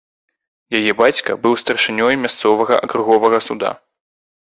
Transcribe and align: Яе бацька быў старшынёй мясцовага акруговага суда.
Яе 0.77 0.91
бацька 1.01 1.35
быў 1.43 1.53
старшынёй 1.63 2.13
мясцовага 2.23 2.79
акруговага 2.87 3.39
суда. 3.49 3.71